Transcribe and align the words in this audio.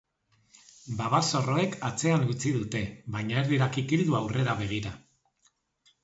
Babazorroek 1.01 1.75
atzean 1.89 2.25
eutsi 2.27 2.53
dute, 2.55 2.81
baina 3.15 3.37
ez 3.41 3.43
dira 3.51 3.67
kikildu 3.75 4.17
aurrera 4.21 4.57
begira. 4.63 4.95